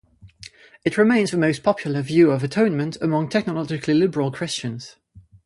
[0.83, 4.95] It remains the most popular view of atonement among theologically liberal Christians.